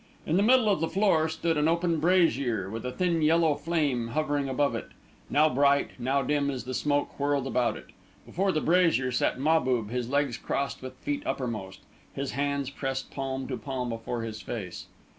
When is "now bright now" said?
5.29-6.23